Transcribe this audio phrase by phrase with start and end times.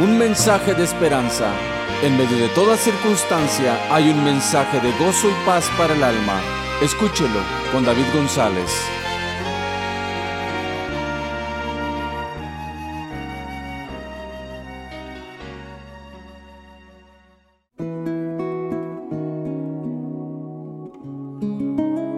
[0.00, 1.52] un mensaje de esperanza.
[2.02, 6.40] En medio de toda circunstancia hay un mensaje de gozo y paz para el alma.
[6.82, 7.40] Escúchelo
[7.70, 8.70] con David González.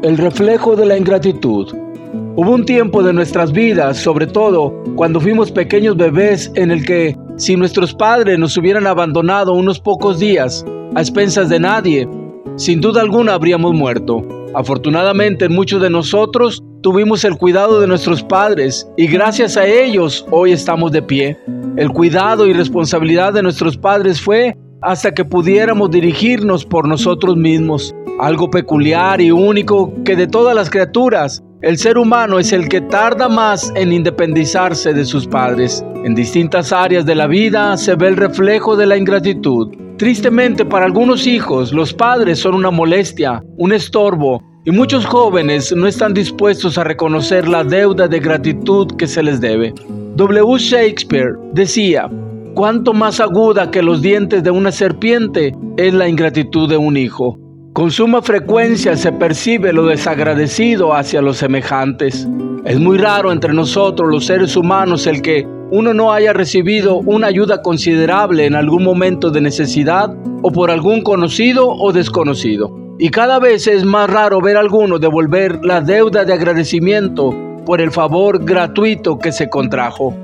[0.03, 1.92] El reflejo de la ingratitud.
[2.35, 7.15] Hubo un tiempo de nuestras vidas, sobre todo cuando fuimos pequeños bebés, en el que
[7.37, 10.65] si nuestros padres nos hubieran abandonado unos pocos días
[10.95, 12.09] a expensas de nadie,
[12.57, 14.27] sin duda alguna habríamos muerto.
[14.55, 20.53] Afortunadamente muchos de nosotros tuvimos el cuidado de nuestros padres y gracias a ellos hoy
[20.53, 21.37] estamos de pie.
[21.77, 27.95] El cuidado y responsabilidad de nuestros padres fue hasta que pudiéramos dirigirnos por nosotros mismos.
[28.19, 32.81] Algo peculiar y único que de todas las criaturas el ser humano es el que
[32.81, 35.85] tarda más en independizarse de sus padres.
[36.05, 39.69] En distintas áreas de la vida se ve el reflejo de la ingratitud.
[39.97, 45.87] Tristemente para algunos hijos, los padres son una molestia, un estorbo, y muchos jóvenes no
[45.87, 49.73] están dispuestos a reconocer la deuda de gratitud que se les debe.
[50.17, 50.59] W.
[50.59, 52.11] Shakespeare decía,
[52.55, 57.39] cuánto más aguda que los dientes de una serpiente es la ingratitud de un hijo.
[57.73, 62.29] Con suma frecuencia se percibe lo desagradecido hacia los semejantes.
[62.67, 67.29] Es muy raro entre nosotros los seres humanos el que uno no haya recibido una
[67.29, 72.77] ayuda considerable en algún momento de necesidad o por algún conocido o desconocido.
[72.99, 77.35] Y cada vez es más raro ver a alguno devolver la deuda de agradecimiento
[77.65, 80.15] por el favor gratuito que se contrajo.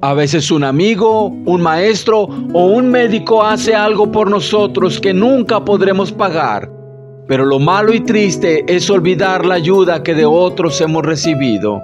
[0.00, 5.64] A veces un amigo, un maestro o un médico hace algo por nosotros que nunca
[5.64, 6.70] podremos pagar.
[7.26, 11.82] Pero lo malo y triste es olvidar la ayuda que de otros hemos recibido.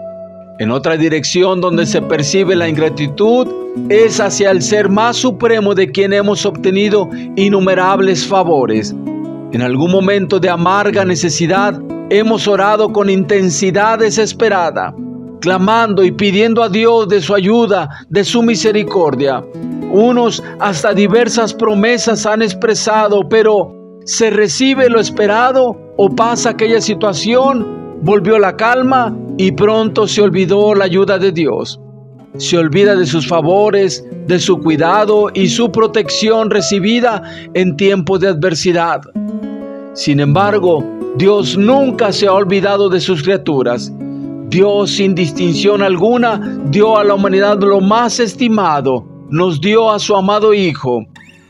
[0.61, 3.48] En otra dirección donde se percibe la ingratitud
[3.89, 8.95] es hacia el ser más supremo de quien hemos obtenido innumerables favores.
[9.51, 11.81] En algún momento de amarga necesidad
[12.11, 14.94] hemos orado con intensidad desesperada
[15.44, 19.44] clamando y pidiendo a Dios de su ayuda, de su misericordia.
[19.93, 23.71] Unos hasta diversas promesas han expresado, pero
[24.06, 27.99] ¿se recibe lo esperado o pasa aquella situación?
[28.00, 31.78] Volvió la calma y pronto se olvidó la ayuda de Dios.
[32.38, 37.22] Se olvida de sus favores, de su cuidado y su protección recibida
[37.53, 39.03] en tiempos de adversidad.
[39.93, 40.82] Sin embargo,
[41.19, 43.93] Dios nunca se ha olvidado de sus criaturas
[44.54, 50.15] Dios sin distinción alguna dio a la humanidad lo más estimado, nos dio a su
[50.15, 51.04] amado Hijo.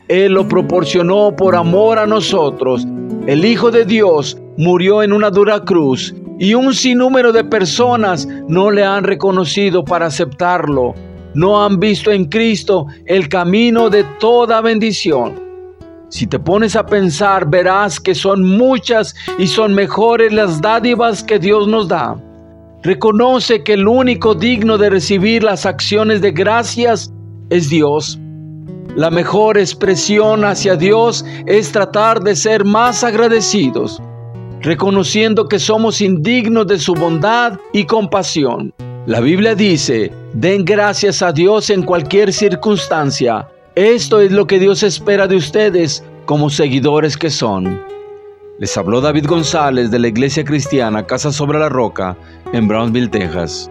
[0.07, 2.83] Él lo proporcionó por amor a nosotros.
[3.27, 8.71] El Hijo de Dios murió en una dura cruz y un sinnúmero de personas no
[8.71, 10.95] le han reconocido para aceptarlo.
[11.35, 15.39] No han visto en Cristo el camino de toda bendición.
[16.09, 21.37] Si te pones a pensar, verás que son muchas y son mejores las dádivas que
[21.37, 22.19] Dios nos da.
[22.85, 27.11] Reconoce que el único digno de recibir las acciones de gracias
[27.49, 28.19] es Dios.
[28.95, 33.99] La mejor expresión hacia Dios es tratar de ser más agradecidos,
[34.61, 38.71] reconociendo que somos indignos de su bondad y compasión.
[39.07, 43.47] La Biblia dice, den gracias a Dios en cualquier circunstancia.
[43.73, 47.94] Esto es lo que Dios espera de ustedes como seguidores que son.
[48.57, 52.15] Les habló David González de la Iglesia Cristiana Casa sobre la Roca
[52.53, 53.69] en Brownsville, Texas.